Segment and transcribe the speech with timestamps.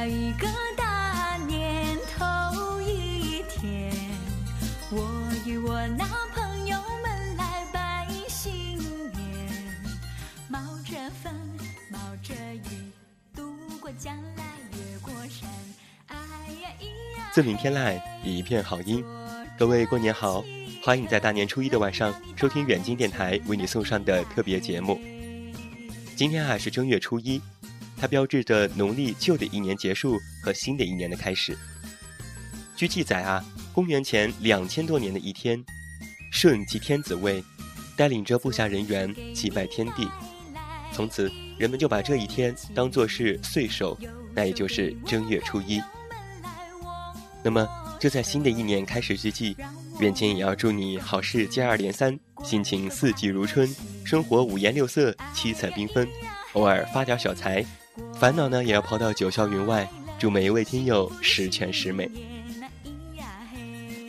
[0.00, 0.48] 了一个
[0.78, 3.92] 大年头一天，
[4.90, 9.46] 我与我那朋友们来拜新年，
[10.48, 11.30] 冒着风，
[11.90, 12.90] 冒着雨，
[13.36, 15.46] 渡过江来，越过山。
[16.06, 16.16] 哎
[16.62, 19.04] 呀咿呀，自鸣天籁，一片好音。
[19.58, 20.42] 各位过年好，
[20.82, 24.98] 欢迎你在大年初一的晚上收听远近电台为你送上的特别节目。
[26.16, 27.38] 今天啊是正月初一，
[28.00, 31.56] 它标志着农历旧的一年结束和新的一年的开始。
[32.74, 35.62] 据记载啊，公元前两千多年的一天，
[36.32, 37.44] 舜即天子位，
[37.94, 40.08] 带领着部下人员祭拜天地，
[40.92, 43.98] 从此人们就把这一天当作是岁首，
[44.34, 45.78] 那也就是正月初一。
[47.44, 47.68] 那么。
[48.00, 49.54] 就在新的一年开始之际，
[49.98, 53.68] 远近也要祝你好事接二连三，心情四季如春，
[54.06, 56.08] 生活五颜六色，七彩缤纷，
[56.54, 57.62] 偶尔发点小财，
[58.20, 59.88] 烦恼呢也要抛到九霄云外。
[60.18, 62.06] 祝每一位听友十全十美。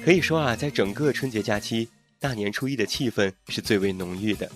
[0.03, 1.87] 可以说啊，在整个春节假期，
[2.19, 4.51] 大年初一的气氛是最为浓郁的。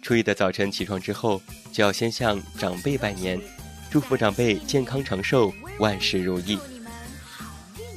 [0.00, 3.40] 初一的早晨起床之后，就要先向长辈拜年，
[3.90, 6.56] 祝福长辈健康长寿，万事如意。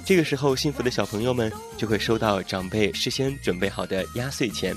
[0.03, 4.75] 这个时候，幸福的小朋友们就会收到长辈事先准备好的压岁钱。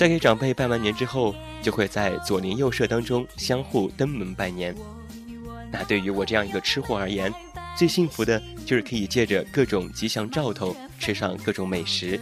[0.00, 4.74] 在给长辈拜完年之后，就会在左邻右舍当中相互登门拜年。
[5.70, 7.30] 那对于我这样一个吃货而言，
[7.76, 12.18] 最幸福的就是可以借着各种吉祥兆头吃上各种美食。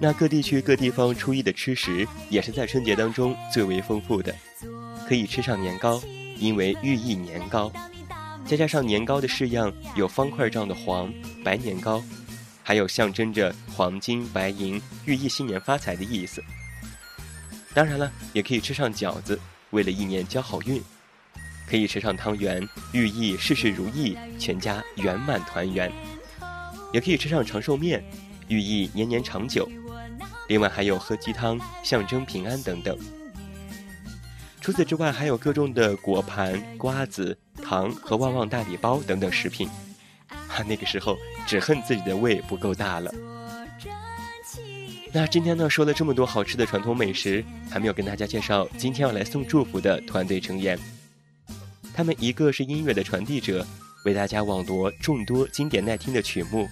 [0.00, 4.34] 那各地区各地方初一的吃食也是在春节当中最为丰富的，
[5.06, 6.02] 可以吃上年糕，
[6.38, 7.70] 因为寓意年糕。
[8.46, 11.12] 再加上年糕的式样有方块状的黄
[11.44, 12.02] 白年糕，
[12.62, 16.42] 还有象征着黄金白银，寓意新年发财的意思。
[17.74, 19.38] 当然了，也可以吃上饺子，
[19.70, 20.80] 为了一年交好运；
[21.68, 25.90] 可以吃上汤圆，寓意事事如意，全家圆满团圆；
[26.92, 28.04] 也可以吃上长寿面，
[28.48, 29.68] 寓意年年长久。
[30.48, 32.98] 另外还有喝鸡汤，象征平安等等。
[34.60, 39.68] 除此之外，还有各种的果盘、瓜子、糖和旺旺大礼包等等食品。
[40.54, 43.12] 他，那个时候只恨自己的胃不够大了。
[45.14, 50.78] 那今天呢，说了这么多好吃的传统美食，还没有跟大家介绍今天要来送祝福的团队成员。
[51.94, 53.66] 他们一个是音乐的传递者，
[54.04, 56.66] 为大家网罗众多经典耐听的曲目；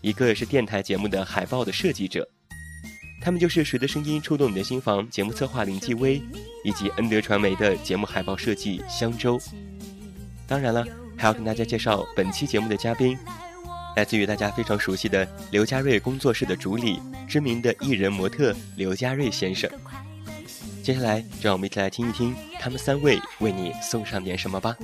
[0.00, 2.28] 一个是电台节目的海报的设计者。
[3.20, 6.22] 他们就是《谁的声音触动你的心房》节目策划林继威，
[6.62, 9.40] 以及恩德传媒的节目海报设计香洲。
[10.46, 10.86] 当然了，
[11.16, 13.18] 还要跟大家介绍本期节目的嘉宾，
[13.96, 19.70] 来自于大家非常熟悉的刘家瑞工作室的主理，知名的艺人模特刘家瑞先生。
[20.82, 24.76] 接下来，让我们一起来听一听他们三位为你送上点什么吧。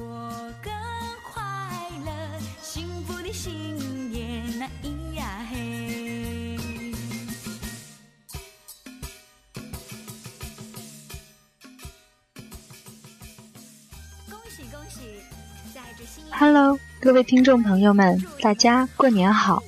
[17.10, 19.64] 各位听众朋友们，大家过年好！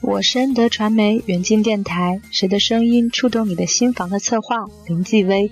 [0.00, 5.50] 我是恩德传媒远近电台《谁的声音触动你的心房》的策划林继威，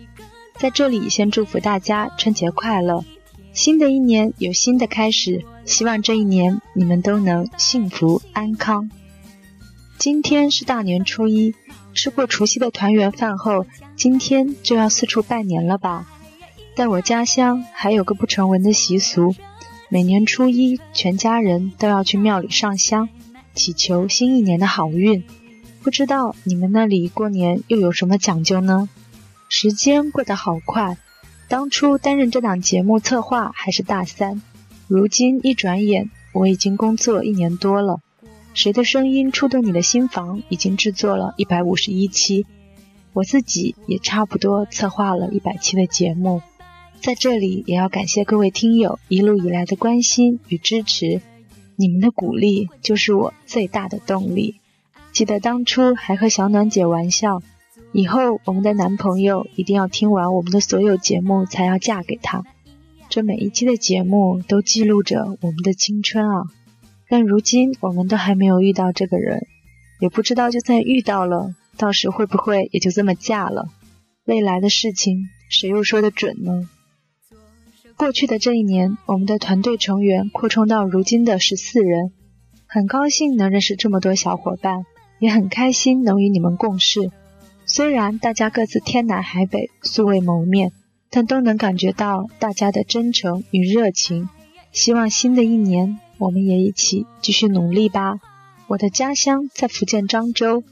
[0.60, 3.04] 在这里先祝福大家春节快乐！
[3.52, 8.88] 新的一年有新的开始，希望这一年你们都能幸福安康。
[9.98, 11.52] 今天是大年初一，
[11.94, 16.06] 吃过除夕的团圆饭后，今天就要四处拜年了吧？
[16.76, 19.34] 在我家乡还有个不成文的习俗。
[19.90, 23.08] 每年初一，全家人都要去庙里上香，
[23.54, 25.24] 祈求新一年的好运。
[25.82, 28.90] 不知道你们那里过年又有什么讲究呢？
[29.48, 30.98] 时间过得好快，
[31.48, 34.42] 当初担任这档节目策划还是大三，
[34.88, 38.00] 如今一转眼我已经工作一年多了。
[38.52, 40.42] 谁的声音触动你的心房？
[40.50, 42.44] 已经制作了一百五十一期，
[43.14, 46.42] 我自己也差不多策划了一百期的节目。
[47.00, 51.22] 在这里也要感谢各位听友一路以来的关心与支持，
[51.76, 54.56] 你们的鼓励就是我最大的动力。
[55.12, 57.40] 记得当初还和小暖姐玩笑，
[57.92, 62.44] 以后我们的男朋友一定要听完我们的所有节目才要嫁给他。
[63.08, 66.42] 这每一期的节目都记录着我们的青春啊！
[67.08, 69.46] 但如今我们都还没有遇到这个人，
[70.00, 73.70] 也不知道就算遇到了，到时会不会也就这么嫁了？
[74.24, 76.68] 未来的事情谁又说得准呢？
[77.98, 82.12] 过去的这一年，我们的团队成员扩充到如今的十四人，
[82.68, 84.86] 很高兴能认识这么多小伙伴，
[85.18, 87.10] 也很开心能与你们共事。
[87.66, 90.70] 虽然大家各自天南海北，素未谋面，
[91.10, 94.28] 但都能感觉到大家的真诚与热情。
[94.70, 98.20] 希望新的一年，我们也一起继续努力吧。
[98.68, 100.62] 我的家乡在福建漳州，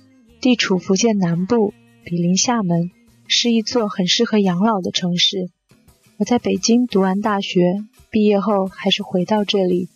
[0.40, 1.74] 地处福建南部，
[2.04, 2.92] 毗邻厦门，
[3.26, 5.50] 是一座很适合养老的城市。
[6.18, 9.88] 我在北京读完大学，毕业后还是回到这里。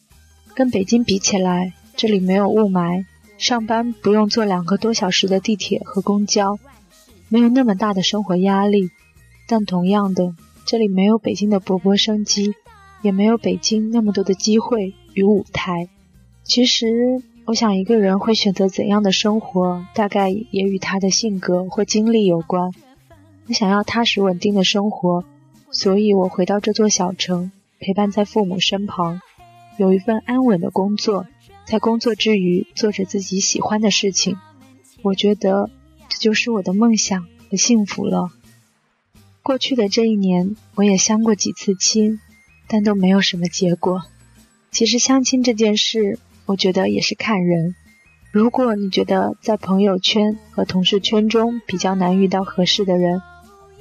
[0.55, 3.07] 跟北京比起来，这里没有雾霾，
[3.39, 6.59] 上班不用坐两个多小时的地铁和公交，
[7.31, 8.91] 没有那么大的生活压力。
[9.49, 10.35] 但同样的，
[10.67, 12.53] 这里没有北京的勃勃生机，
[13.01, 15.89] 也没有北京那么多的机会与舞台。
[16.45, 17.23] 其实。
[17.47, 22.71] 我想，一个人会选择怎样的生活，大概也与他的性格或经历有关。
[23.49, 25.25] 我想要踏实稳定的生活，
[25.71, 29.21] 所以我回到这座小城，陪伴在父母身旁，
[29.79, 31.27] 有一份安稳的工作，
[31.65, 34.37] 在工作之余做着自己喜欢的事情。
[35.03, 35.71] 我觉得
[36.09, 38.31] 这就是我的梦想和幸福了。
[39.43, 42.21] 过去的这一年，我也相过几次亲，
[42.69, 44.03] 但都没有什么结果。
[44.71, 46.19] 其实相亲这件事。
[46.47, 47.77] 我觉得也是看人。
[48.33, 53.23] 如果你觉得在朋友圈和同事圈中比较难遇到合适的人，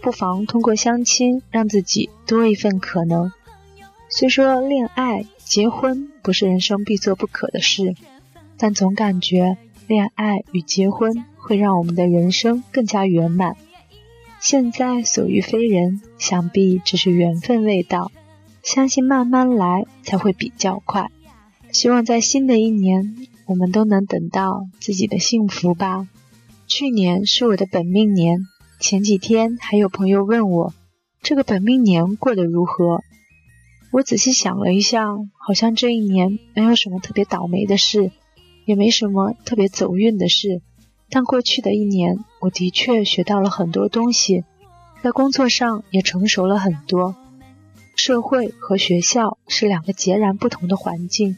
[0.01, 3.31] 不妨通过相亲让自己多一份可能。
[4.09, 7.95] 虽说恋爱、结婚不是人生必做不可的事，
[8.57, 9.57] 但总感觉
[9.87, 13.55] 恋爱与结婚会让我们的人生更加圆满。
[14.39, 18.11] 现在所遇非人，想必只是缘分未到，
[18.63, 21.11] 相信慢慢来才会比较快。
[21.71, 26.07] 希望在新的一年，我们都能等到自己的幸福吧。
[26.67, 28.39] 去年是我的本命年，
[28.79, 30.73] 前几天还有朋友问我，
[31.21, 33.01] 这个本命年过得如何？
[33.91, 35.05] 我仔细想了一下，
[35.37, 38.09] 好像这一年没有什么特别倒霉的事，
[38.63, 40.61] 也没什么特别走运的事。
[41.09, 44.45] 但过去的一年，我的确学到了很多东西，
[45.03, 47.15] 在工作上也成熟了很多。
[47.97, 51.35] 社会和学校是两个截然不同的环境。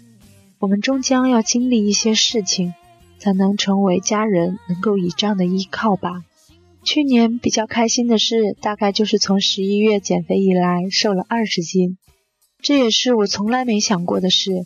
[0.59, 2.75] 我们终将要经历一些事情，
[3.17, 6.23] 才能成为家人能够倚仗的依靠吧。
[6.83, 11.97] 去年比较开心的事，大概就是从十一月减肥以来瘦了二十斤，
[12.61, 14.65] 这也是我从来没想过的事。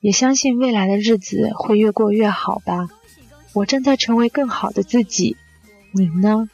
[0.00, 2.88] 也相信未来的日子会越过越好吧。
[3.54, 5.36] 我正在成为更好的自己，
[5.92, 6.48] 你呢？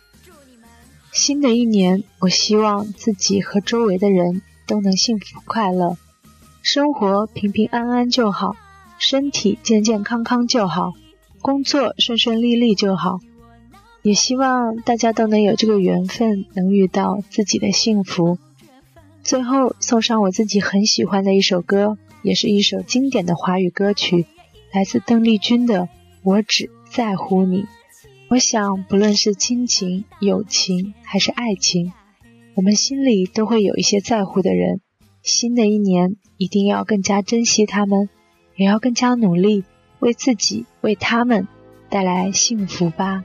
[1.12, 5.98] 新的一年，我希望自己和周围的人都能幸福快乐，
[6.62, 8.56] 生活平平安安就好。
[8.98, 10.92] 身体健健康康就好，
[11.40, 13.18] 工作顺顺利利就好，
[14.02, 18.38] 也希望大家都能有这个缘分，能遇到自己的幸福。
[19.22, 24.26] 最后送上我自己很喜欢的一首歌，也是一首经典的华语歌曲，
[24.72, 25.82] 来自邓丽君的
[26.24, 27.62] 《我只在乎你》。
[28.28, 31.92] 我想，不论是亲情、友情还是爱情，
[32.54, 34.80] 我们心里都会有一些在乎的人。
[35.22, 38.08] 新的一年，一定要更加珍惜他们。
[38.54, 39.64] 也要更加努力，
[39.98, 41.48] 为自己、为他们
[41.88, 43.24] 带来幸福吧。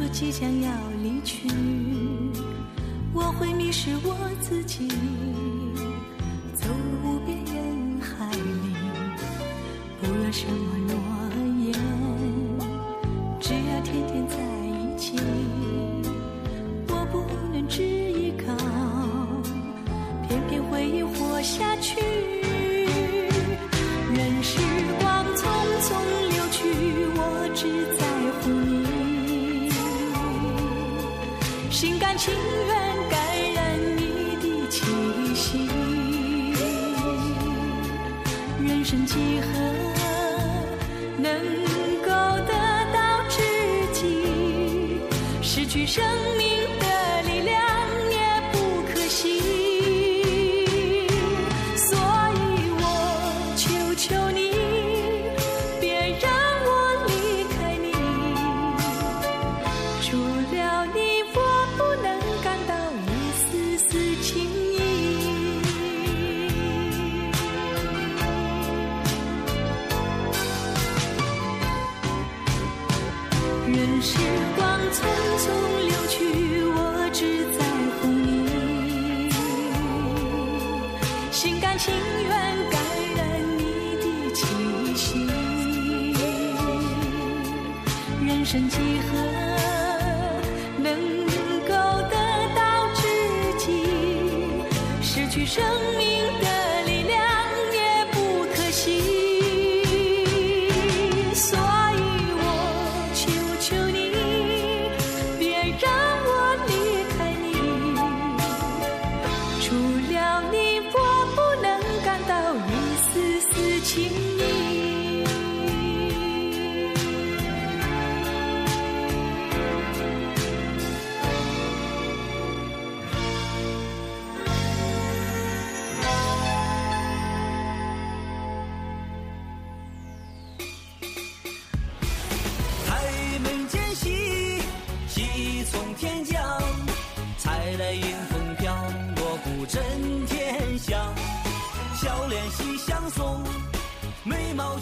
[0.00, 1.46] 说即将要离去，
[3.12, 4.88] 我会迷失我自己，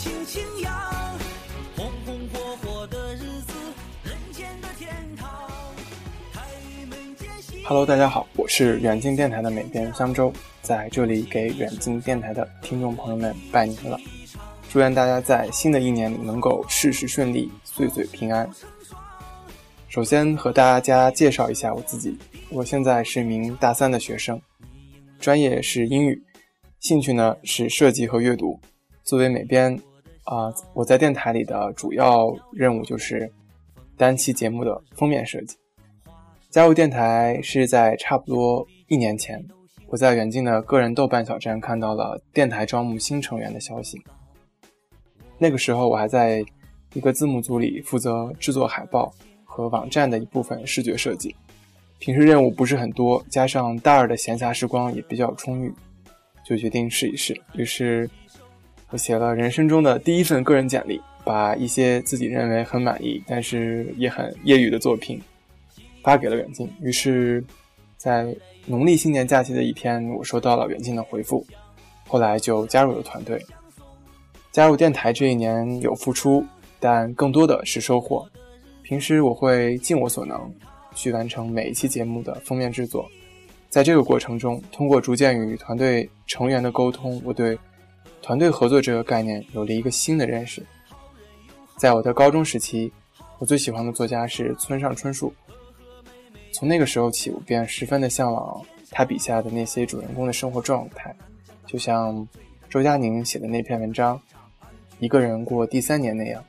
[0.08, 0.72] 轻轻扬，
[1.76, 3.52] 红红火火的日子，
[4.02, 5.38] 人间的天堂。
[6.32, 6.40] 开
[6.88, 7.62] 门见喜。
[7.66, 14.00] Hello，大家好，我是远近电台的美编香洲，在这里给远近电台的听众朋友们拜年了，
[14.70, 18.48] 祝愿大家在新的一年里能够事事顺利，岁岁平安。
[19.88, 22.16] 首先和大家介绍一下我自己，
[22.48, 24.40] 我现在是一名大三的学生，
[25.20, 26.22] 专业是英语，
[26.80, 28.58] 兴趣呢是设计和阅读。
[29.04, 29.78] 作为美编，
[30.28, 33.30] 啊、我在电台里的主要任务就是
[33.96, 35.56] 单期节目的封面设计。
[36.50, 39.42] 加入电台是在差不多一年前，
[39.86, 43.98] 我在远近的个人豆瓣小站看到了电台招募新成员的消息。
[45.38, 46.44] 那个时候我还在
[46.92, 49.10] 一个字幕组里负责制作海报
[49.44, 51.34] 和网站的一部分视觉设计。
[51.98, 55.72] 平时任务不是很多，加上大二的闲暇时光也比较充裕，
[56.44, 57.40] 就决定试一试。
[57.54, 58.08] 于是，
[58.90, 65.20] 我写了人生中的第一份个人简历，把一些自己认为很满意，但是也很业余的作品
[66.02, 66.70] 发给了远近。
[66.80, 67.44] 于是，
[67.98, 71.46] 在农历新年假期的一天，我收到了远近的回复，
[72.06, 73.44] 后来就加入了团队。
[74.50, 76.42] 加入电台这一年有付出，
[76.80, 78.26] 但更多的是收获。
[78.82, 80.50] 平时我会尽我所能
[80.94, 83.06] 去完成每一期节目的封面制作。
[83.68, 87.56] 在这个过程中，通过逐渐与团队成员的沟通，我对
[88.22, 90.64] 团队合作这个概念有了一个新的认识。
[91.76, 92.92] 在我的高中时期，
[93.38, 95.32] 我最喜欢的作家是村上春树。
[96.52, 98.60] 从那个时候起，我便十分的向往
[98.90, 101.14] 他笔下的那些主人公的生活状态，
[101.66, 102.26] 就像
[102.68, 104.16] 周佳宁写的那篇文章
[104.98, 106.44] 《一个人过第三年》那样。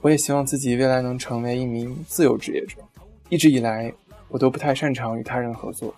[0.00, 2.76] 我也希望自己未来能成为一名自由职业者。
[3.28, 3.92] 一直以来，
[4.28, 5.94] 我都不太擅长与他人合作，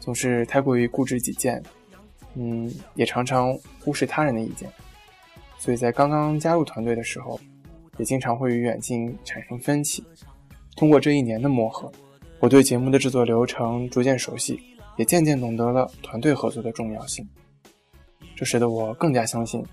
[0.00, 1.62] 总是太过于固执己见，
[2.34, 4.68] 嗯，也常常忽视他人的意见。
[5.58, 7.40] 所以在刚刚加入团队的时候，
[7.96, 10.04] 也经常会与远近产生分歧。
[10.76, 11.90] 通过这一年的磨合，
[12.40, 14.60] 我对节目的制作流程逐渐熟悉，
[14.96, 17.26] 也渐渐懂得了团队合作的重要性。
[18.36, 19.64] 这使得我更加相信，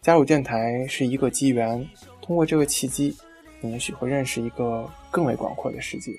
[0.00, 1.84] 加入电台是一个机缘，
[2.22, 3.16] 通过这个契机，
[3.60, 6.12] 你也许会认识一个更为广阔的世界。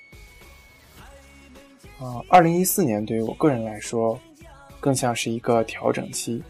[1.98, 4.20] 啊、二零一四年对于我个人来说，
[4.80, 6.42] 更像是一个调整期。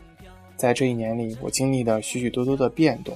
[0.56, 3.14] 在这一年里，我经历了许许多多的变动，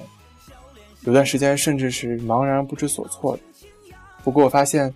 [1.01, 3.43] 有段时间甚至是茫然不知所措的。
[4.23, 4.93] 不过我发现，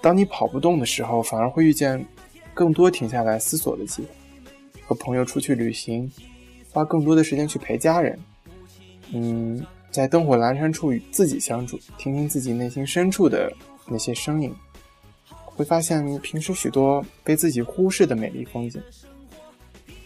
[0.00, 2.02] 当你跑不动的时候，反而会遇见
[2.54, 4.08] 更多停下来思索的机会，
[4.86, 6.10] 和朋友出去旅行，
[6.70, 8.18] 花更多的时间去陪家人。
[9.12, 13.52] 嗯，在灯火阑珊处与自己相处，听听自己内心深处的
[13.86, 14.50] 那些声音，
[15.44, 18.80] 会发现平时许多被自己忽视的美丽风景。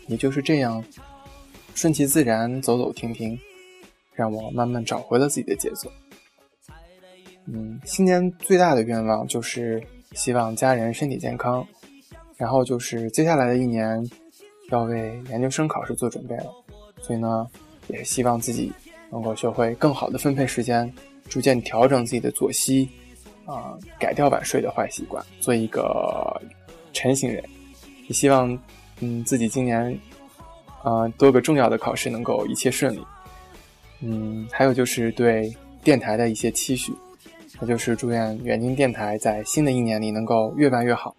[0.07, 0.83] 也就是这样，
[1.75, 3.39] 顺其自然，走走停停，
[4.15, 5.91] 让我慢慢找回了自己的节奏。
[7.47, 9.83] 嗯，新年最大的愿望就是
[10.13, 11.67] 希望家人身体健康，
[12.37, 14.05] 然后就是接下来的一年
[14.71, 16.47] 要为研究生考试做准备了，
[17.01, 17.47] 所以呢，
[17.89, 18.73] 也希望自己。
[19.15, 20.91] 能够学会更好的分配时间，
[21.29, 22.89] 逐渐调整自己的作息，
[23.45, 26.41] 啊，改掉晚睡的坏习惯，做一个
[26.95, 27.45] 晨型人。
[28.07, 28.59] 也希望，
[29.05, 29.99] 嗯，自己今年，
[30.85, 33.05] 啊，多个重要的考试能够一切顺利。
[33.99, 36.93] 嗯，还有就是对电台的一些期许，
[37.59, 41.17] 那就是祝愿远近电台在新的一年里能够越办越好，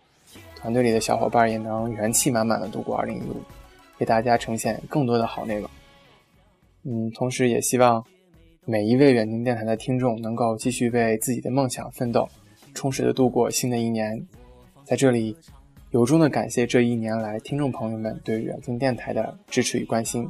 [0.55, 3.19] 团队里的小伙伴也能元气满满的度过2015，
[3.99, 5.69] 给大家呈现更多的好内容。
[6.83, 8.01] 嗯，同时也希望
[8.63, 12.29] 每一位远近电台的听众能够继续为自己的梦想奋斗，
[12.73, 14.25] 充实的度过新的一年。
[14.85, 15.35] 在这里，
[15.93, 20.27] 由衷的感谢这一年来听众朋友们对远近电台的支持与关心，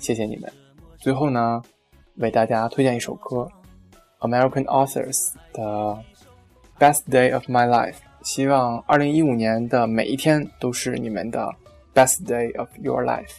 [0.00, 0.52] 谢谢你们。
[0.98, 1.62] 最后呢，
[2.16, 3.48] 为大家推荐一首歌
[4.18, 5.62] ，American Authors 的
[6.80, 7.92] 《Best Day of My Life》。
[8.24, 11.48] 希望2015年的每一天都是你们的
[11.94, 13.36] Best Day of Your Life。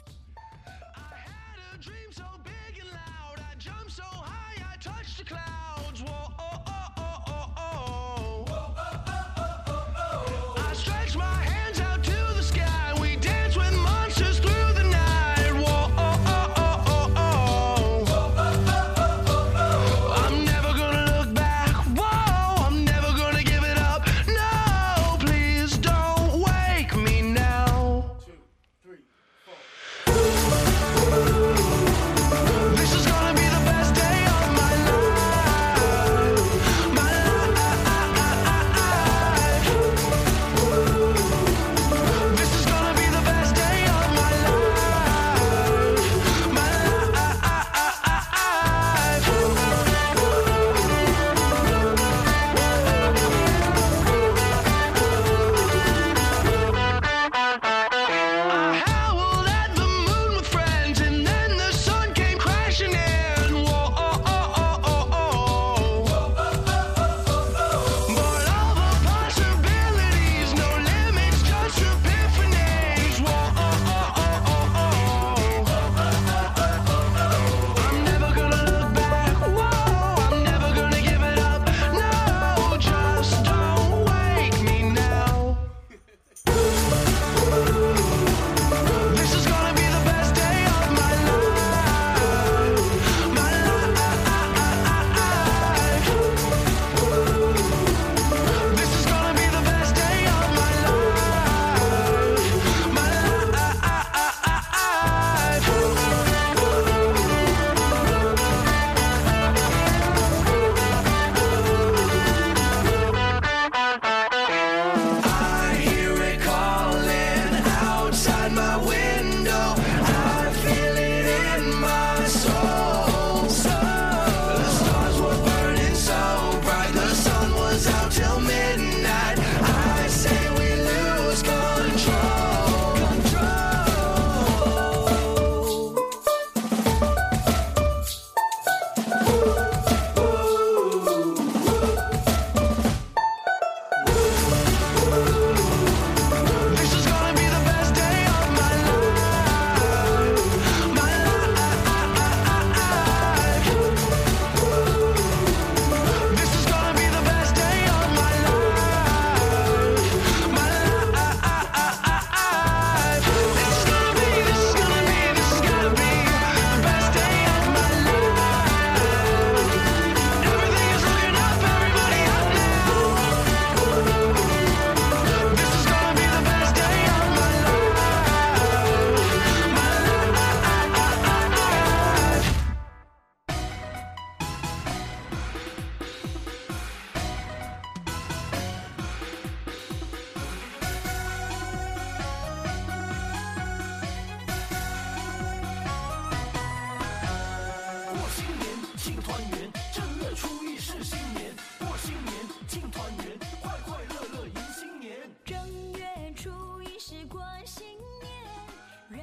[201.01, 201.45] 新年，
[201.79, 202.33] 过新年，
[202.67, 205.11] 庆团圆，快快乐乐迎新年。
[205.45, 205.57] 正
[205.93, 206.49] 月初
[206.81, 207.85] 一是过新
[208.21, 209.21] 年，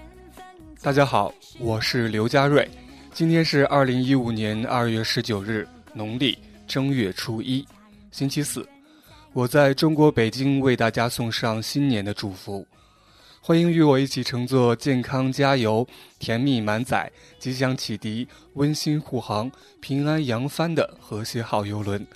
[0.83, 2.69] 大家好，我是刘佳瑞，
[3.13, 7.67] 今天是二零一五年二月十九日，农历正月初一，
[8.11, 8.67] 星期四。
[9.33, 12.65] 我在中国北京为大家送上新年的祝福。
[13.47, 15.87] 欢迎与我一起乘坐健康加油、
[16.19, 19.53] 甜蜜满载、吉祥启迪、温馨护航、
[19.83, 22.07] 平安扬帆的和谐号游轮，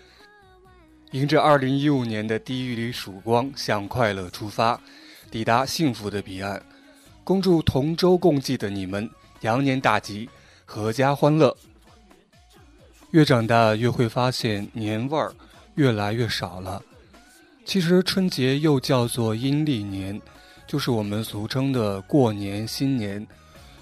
[1.10, 4.80] 迎着二零一五年的第一缕曙光，向快乐出发，
[5.30, 6.62] 抵达幸福的彼岸。
[7.24, 9.10] 恭祝同舟共济的你们
[9.42, 10.30] 羊年大吉，
[10.66, 11.54] 阖家欢乐。
[13.10, 15.34] 越长大越会发现年味儿
[15.74, 16.82] 越来越少了。
[17.66, 20.18] 其实春节又叫做阴历年，
[20.68, 23.26] 就是我们俗称的过年新年。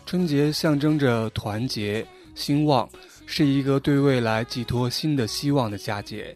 [0.07, 2.89] 春节象征着团结兴旺，
[3.27, 6.35] 是一个对未来寄托新的希望的佳节。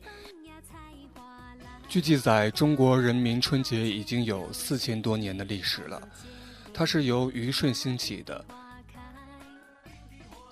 [1.89, 6.03] 据记载，中国人民春节已经有四千多年的历史了。
[6.75, 8.45] 它是由虞舜兴起的，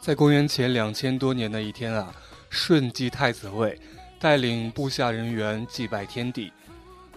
[0.01, 2.15] 在公元前两千多年的一天啊，
[2.51, 3.77] 舜继太子位，
[4.21, 6.53] 带领部下人员祭拜天地，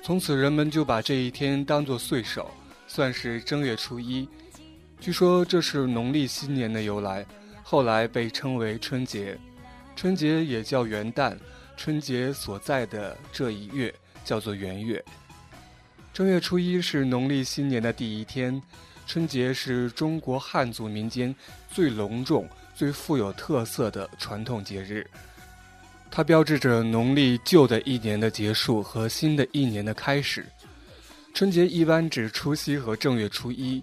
[0.02, 2.50] 从此人们就把这一天当作岁首，
[2.94, 4.28] 算是正月初一。
[5.00, 7.26] 据说这是农历新年的由来，
[7.64, 9.40] 后来被称为春节。
[9.96, 11.38] 春节也叫元旦，
[11.78, 15.02] 春节所在的这一月叫做元月。
[16.14, 18.62] 正月初一是农历新年的第一天。
[19.08, 21.34] 春节是中国汉族民间
[21.70, 25.10] 最隆重、最富有特色的传统节日，
[26.10, 30.46] 它标志着农历旧的一年的结束和新的一年的开始。
[31.34, 33.82] 春节一般指除夕和正月初一，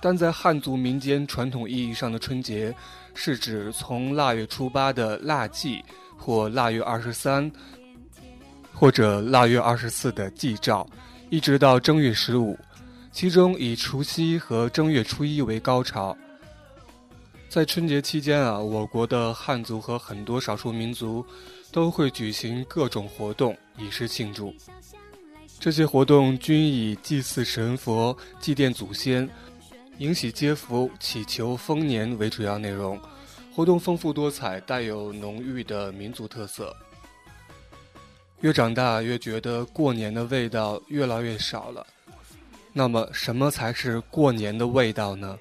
[0.00, 2.74] 但在汉族民间传统意义上的春节，
[3.14, 5.84] 是指从腊月初八的腊祭，
[6.16, 7.50] 或腊月二十三，
[8.72, 10.88] 或者腊月二十四的祭灶，
[11.30, 12.58] 一直到正月十五。
[13.12, 16.16] 其中以除夕和正月初一为高潮。
[17.48, 21.24] 在春节期间啊，我国的汉族和很多少数民族
[21.70, 24.52] 都会举行各种活动以示庆祝。
[25.58, 29.28] 这些活动均以祭祀神佛、祭奠祖先、
[29.98, 33.00] 迎喜接福、祈求丰年为主要内容。
[33.54, 36.76] 活动丰富多彩，带有浓郁的民族特色。
[38.40, 41.86] 越长大越觉得过年的味道越来越少了。
[42.72, 45.38] 那么，什么才是过年的味道呢？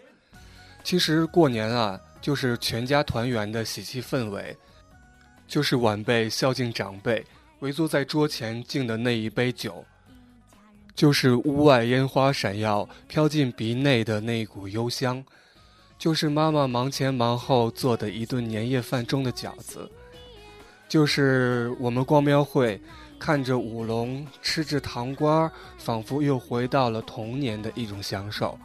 [0.83, 4.55] 其实，过年啊，就是全家团圆的喜气氛围，
[5.47, 7.25] 就是晚辈孝敬长辈，
[7.59, 9.83] 围坐在桌前敬的那一杯酒，
[10.95, 15.23] 就是屋外烟花闪耀飘进鼻内的那股幽香，
[15.97, 19.89] 就是妈妈忙前忙后做的一顿年夜饭中的饺子，
[20.87, 22.79] 就是我们逛庙会。
[23.19, 28.59] 看着舞龙，吃着糖瓜，仿佛又回到了童年的一种享受。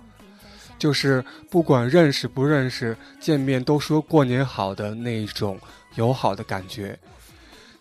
[0.77, 5.61] 就是不管认识不认识，见面都说过年好的那种
[5.95, 6.99] 友好的感觉。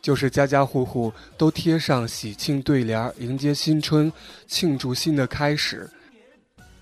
[0.07, 4.09] 就是家家户户都贴上喜庆对联，迎接新春，
[4.47, 5.85] 庆祝新的开始。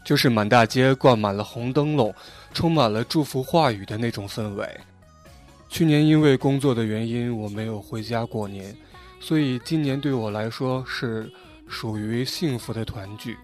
[0.03, 2.13] 就是满大街挂满了红灯笼，
[2.53, 4.79] 充满了祝福话语的那种氛围。
[5.69, 8.77] 去年因为工作的原因，我没有回家过年。
[9.19, 11.27] 所以今年对我来说是
[11.67, 13.35] 属于幸福的团聚，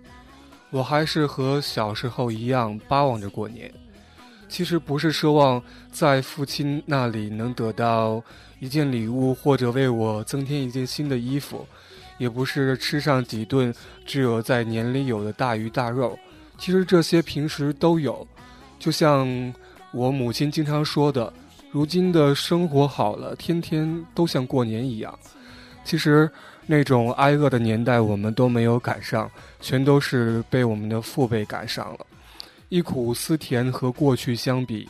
[0.69, 3.73] 我还是和小时候一样巴望着过年。
[4.47, 5.59] 其实不是奢望
[5.91, 8.23] 在父亲那里能得到
[8.61, 11.65] 一件礼物，或者为我增添一件新的衣服，
[12.19, 13.73] 也不是吃上几顿
[14.05, 16.17] 只有在年里有的大鱼大肉。
[16.59, 18.25] 其实这些平时都有，
[18.77, 19.27] 就像
[19.91, 21.33] 我母亲经常说的
[21.71, 25.17] ：“如今的生活好了，天天都像过年一样。”
[25.83, 26.29] 其实，
[26.67, 32.05] 那种挨饿的年代，我们都没有赶上，全都是被我们的父辈赶上了。
[32.69, 34.87] 忆苦思甜和过去相比，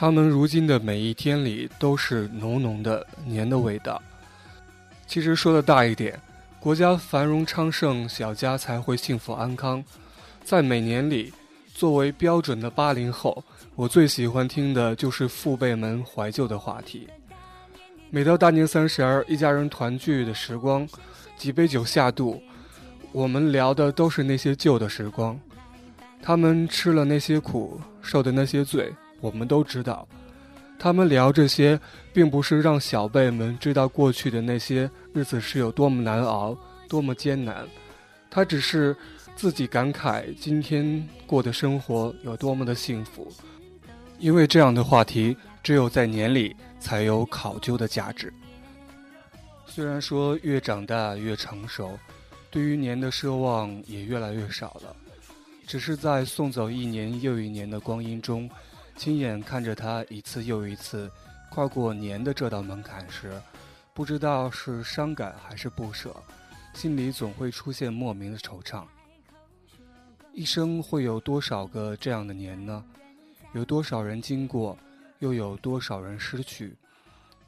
[0.00, 4.00] 他们如今的每一天里都是浓浓的年的味道。
[5.06, 6.18] 其实说的大一点，
[6.58, 9.84] 国家繁荣昌盛，小家才会幸福安康。
[10.42, 11.30] 在每年里，
[11.74, 17.06] 作为标准的八零后，我最喜欢听的就是父辈们怀旧的话题。
[18.08, 20.88] 每到大年三十儿，一家人团聚的时光，
[21.36, 22.42] 几杯酒下肚，
[23.12, 25.38] 我们聊的都是那些旧的时光。
[26.22, 30.06] 他们吃了那些苦，受的那些罪，我们都知道。
[30.78, 31.78] 他们聊这些，
[32.12, 36.56] 并不是让小辈们知道过去的那些日子是有多么难熬，
[36.88, 37.66] 多么艰难。
[38.30, 38.96] 他只是
[39.36, 43.30] 自己感慨今天过的生活有多么的幸福。
[44.18, 46.56] 因为这样的话题，只有在年里。
[46.80, 48.32] 才有考究的价值。
[49.66, 51.90] 虽然说越长大越成熟，
[52.50, 54.96] 对于年的奢望也越来越少了。
[55.66, 58.48] 只是在送走一年又一年的光阴中，
[59.00, 61.10] 亲眼看着他一次又一次
[61.48, 63.32] 跨过年的这道门槛时，
[63.94, 66.14] 不知道是伤感还是不舍，
[66.74, 68.84] 心里总会出现莫名的惆怅。
[70.34, 72.84] 一生会有多少个这样的年呢？
[73.54, 74.76] 有多少人经过，
[75.20, 76.76] 又有多少人失去？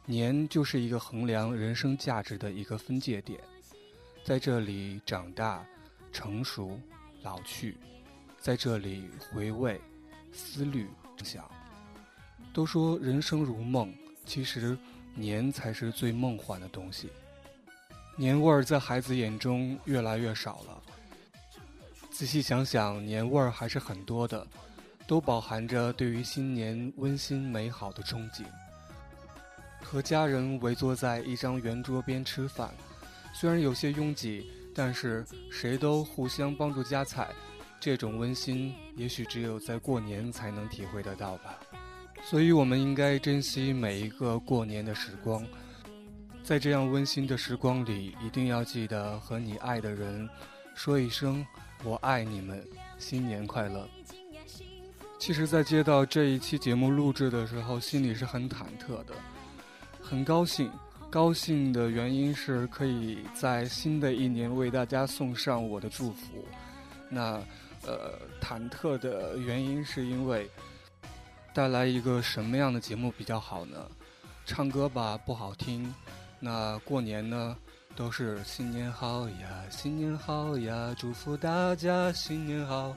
[0.06, 3.38] 年就是一个衡量人生价值的一个分界点，
[4.24, 5.62] 在这里长大、
[6.14, 6.80] 成熟、
[7.20, 7.76] 老去，
[8.40, 9.78] 在这里回味、
[10.32, 10.88] 思虑、
[11.24, 11.44] 想。
[12.52, 13.92] 都说人生如梦，
[14.26, 14.76] 其实
[15.14, 17.10] 年才是最梦幻的东西。
[18.14, 20.82] 年味儿在孩子眼中越来越少了。
[22.10, 24.46] 仔细想想，年味儿还是很多的，
[25.06, 28.44] 都饱含着对于新年温馨美好的憧憬。
[29.82, 32.70] 和家人围坐在一张圆桌边吃饭，
[33.34, 37.30] 虽然有些拥挤，但是谁都互相帮助夹菜，
[37.84, 41.58] 这种温馨也许只有在过年才能体会得到吧。
[42.22, 45.44] 所以，我们应该珍惜每一个过年的时光，
[46.44, 50.28] 在这样温馨的时光里，一定要记得和你爱的人
[50.76, 51.44] 说一声。
[51.82, 52.64] 我爱你们，
[52.98, 53.88] 新年快乐！
[55.18, 59.12] 其实，在接到这一期节目录制的时候，心里是很忐忑的，
[60.00, 60.70] 很高兴。
[61.10, 66.46] 高兴的原因是可以在新的一年为大家送上我的祝福。
[67.10, 67.42] 那，
[67.86, 70.48] 呃，忐忑的原因是因为
[71.52, 73.86] 带来一个什么样的节目比较好呢？
[74.46, 75.94] 唱歌吧不好听，
[76.40, 77.56] 那过年呢？
[77.94, 82.96] 都是新年好呀，新年好呀，祝福大家新年好。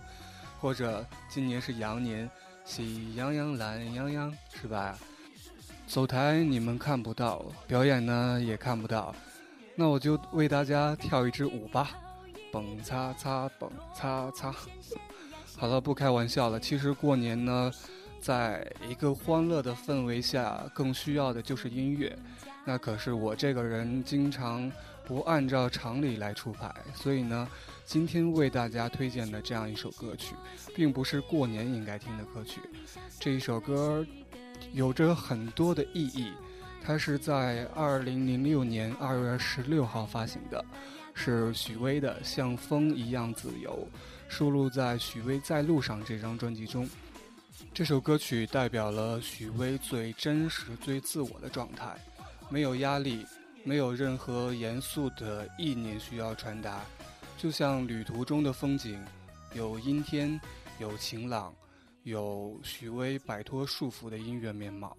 [0.58, 2.28] 或者今年是羊年，
[2.63, 4.98] 喜羊羊懒羊羊，是吧？
[5.86, 9.13] 走台你们看不到，表演呢也看不到，
[9.76, 11.91] 那我就为大家跳一支舞吧，
[12.56, 14.56] 蹦擦擦，蹦擦擦。
[15.60, 16.58] 好了，不开玩笑了。
[16.58, 17.70] 其实过年呢，
[18.22, 22.18] 在一个欢乐的氛围下，更需要的就是音乐。
[22.63, 24.72] 那可是我这个人经常
[25.06, 27.46] 不按照常理来出牌，所以呢，
[27.84, 30.34] 今天为大家推荐的这样一首歌曲，
[30.74, 32.62] 并不是过年应该听的歌曲。
[33.20, 34.06] 这一首歌
[34.72, 36.32] 有着很多的意义，
[36.82, 40.63] 它是在二零零六年二月十六号发行的，
[41.15, 43.88] 是许巍的《像风一样自由》，
[44.32, 46.88] 收录在许巍在路上这张专辑中。
[47.73, 51.97] 这首歌曲代表了许巍最真实、最自我的状态。
[52.49, 53.25] 没有压力，
[53.63, 56.84] 没有任何严肃的意念需要传达，
[57.38, 59.01] 就像旅途中的风景，
[59.54, 60.39] 有阴天，
[60.80, 61.56] 有晴朗，
[62.04, 64.95] 有许巍摆脱束缚的音乐面貌。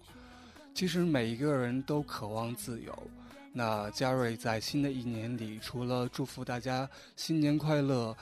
[0.73, 3.09] 其实每一个人都渴望自由。
[3.53, 8.15] 那嘉瑞在新的一年里，除了祝福大家新年快乐、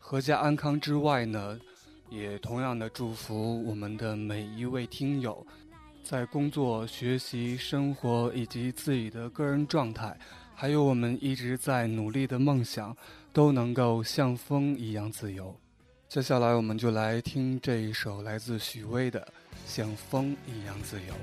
[0.00, 1.58] 阖家安康之外呢，
[2.08, 5.44] 也同样的祝福我们的每一位听友。
[6.04, 10.14] 在工作、学习、生活以及自己的个人状态，
[10.54, 12.94] 还有我们一直在努力的梦想，
[13.32, 15.58] 都能够像风一样自由。
[16.06, 19.20] 接下来，我们就来听这一首来自许巍的
[19.66, 21.14] 《像风一样自由》。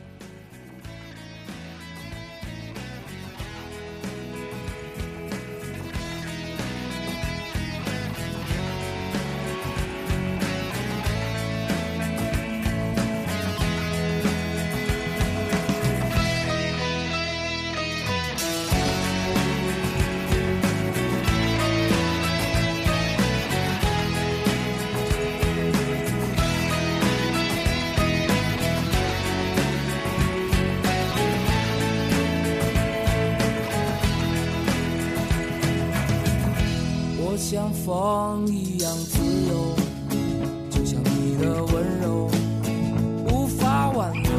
[37.33, 39.73] 我像风一样自由，
[40.69, 42.29] 就像你的温柔
[43.29, 44.29] 无法挽留。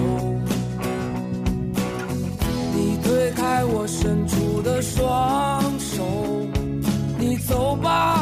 [2.75, 6.05] 你推开我伸出的双手，
[7.19, 8.22] 你走吧。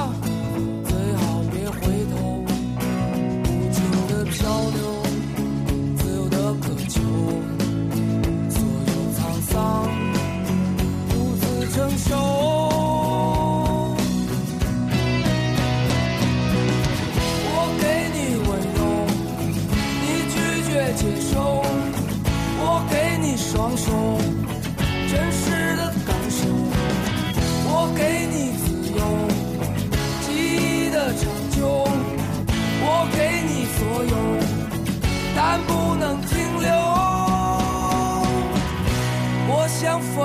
[39.80, 40.20] 像风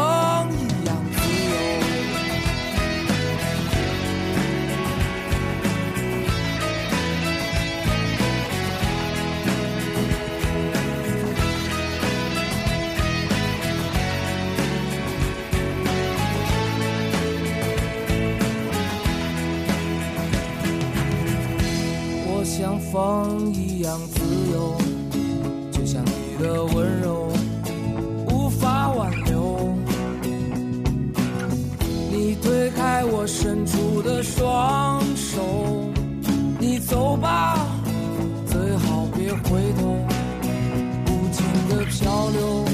[0.51, 1.55] 一样自由
[22.27, 24.19] 我像风一样自
[24.51, 24.94] 由。
[39.55, 39.95] 回头。
[41.07, 42.64] 无尽的漂流，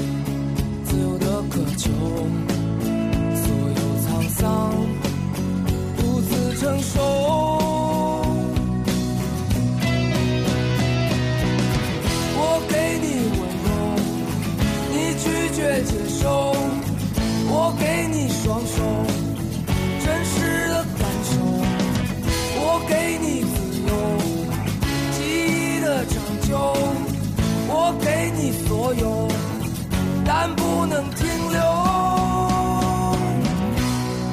[30.44, 31.60] 但不能停留。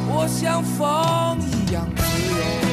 [0.08, 2.04] 我像风一样自
[2.64, 2.69] 由。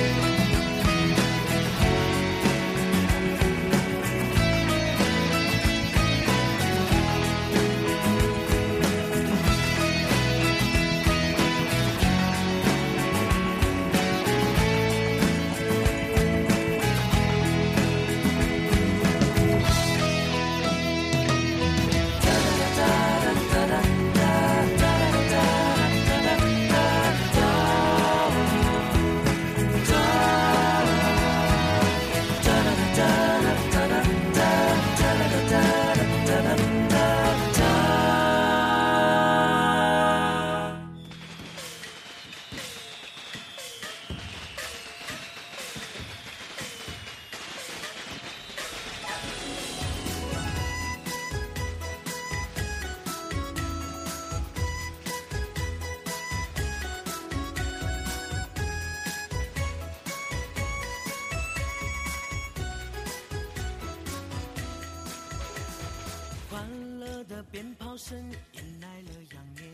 [67.57, 68.15] 鞭炮声
[68.53, 69.65] 引来了羊年，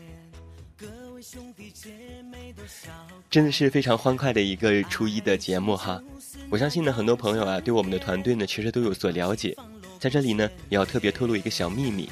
[0.77, 1.89] 各位兄弟姐
[2.31, 2.89] 妹都笑。
[3.29, 6.01] 真的是非常欢快的一个初一的节目哈。
[6.49, 9.53] 我相信呢，很多朋友啊，对我们的团队呢，其实都有所了解。
[9.99, 12.09] 在这里呢，也要特别透露一个小秘密，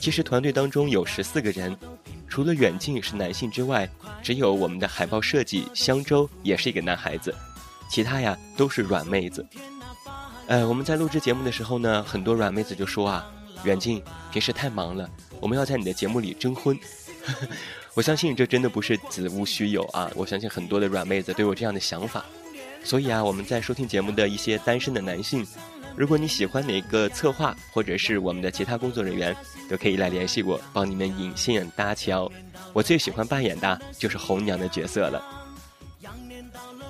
[0.00, 1.76] 其实团队当中有十四个人，
[2.26, 3.88] 除了远近是男性之外，
[4.24, 7.32] 只有我们的海报设计香洲也是一个男孩子，
[7.88, 9.46] 其他呀都是软妹子。
[10.48, 13.32] 呃，我们在录制节目的时候呢，很多软妹子就说啊，
[13.64, 15.08] 远近平时太忙了，
[15.40, 16.78] 我们要在你的节目里征婚。
[17.94, 20.10] 我相信这真的不是子无虚有啊！
[20.14, 22.24] 我相信很多的软妹子都有这样的想法，
[22.84, 25.44] 所以啊，我们在收听节目的一些单身的男性，
[25.96, 29.34] 如果你喜欢哪个策划或者是我们的其他工作人员，
[29.68, 32.30] 都可以来联系我，帮你们引线搭桥。
[32.72, 35.24] 我最喜欢扮演的就是红娘的角色了。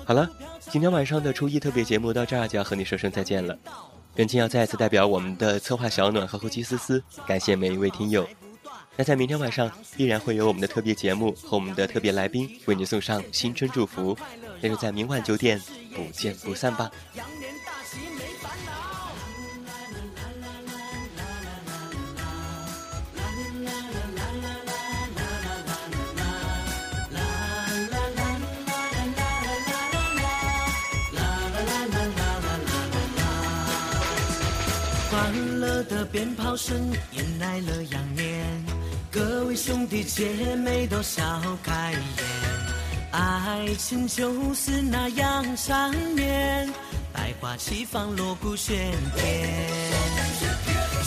[0.05, 0.29] 好了，
[0.69, 3.57] 今天晚上的初一特别节目到这儿就要和你说声再见了。
[4.17, 8.27] 本期要再次代表我们的策划小暖和后期思思，感谢每一位听友。
[8.95, 14.17] 那在明天晚上依然会有我们的特别节目和我们的特别来宾为您送上新春祝福，
[14.59, 15.61] 那就在明晚九点
[15.93, 16.89] 不见不散吧。
[36.27, 38.65] 鞭炮声迎来了羊年，
[39.09, 41.23] 各位兄弟姐妹都笑
[41.63, 46.69] 开颜，爱情就是那样缠绵，
[47.13, 48.73] 百花齐放，锣鼓喧
[49.15, 49.71] 天。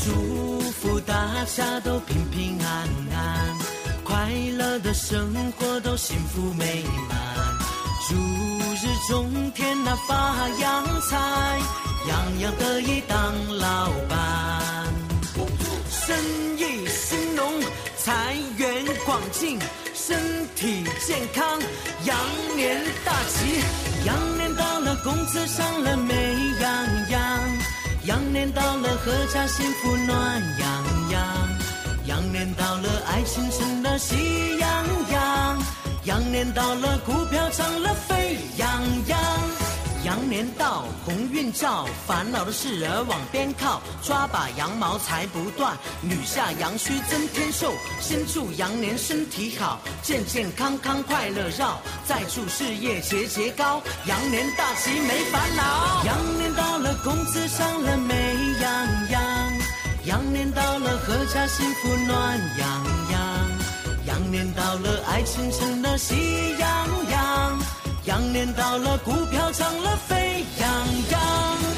[0.02, 3.58] 祝福大家都平平安安，
[4.02, 7.18] 快乐的生活都幸福美满。
[8.08, 11.58] 祝日中天那发洋财，
[12.08, 15.09] 样样得意当老板。
[16.10, 16.18] 生
[16.58, 17.62] 意兴隆，
[17.96, 19.60] 财源广进，
[19.94, 20.18] 身
[20.56, 21.60] 体健康，
[22.04, 22.16] 羊
[22.56, 23.62] 年大吉。
[24.04, 27.40] 羊年到了，工资上了美羊羊，
[28.06, 31.48] 羊年到了，阖家幸福暖洋洋，
[32.06, 35.62] 羊年到了，爱情成了喜洋洋，
[36.06, 39.16] 羊年到了，股票涨了沸洋洋。
[40.04, 47.72] 羊年到，鸿运照，烦恼的事儿往边靠，抓把羊毛才不断，女下阳虚增添寿。
[48.00, 56.04] 先祝羊年身体好，健健康康快乐绕，再祝事业节节高，羊年大吉没烦恼。
[56.04, 58.14] 羊年到了，工资上了美
[58.60, 59.22] 羊羊，
[60.04, 63.50] 羊年到了，阖家幸福暖洋洋，
[64.06, 67.09] 羊年到了，爱情成了喜洋洋。
[68.06, 71.69] 羊年到了，股票涨了沸羊羊。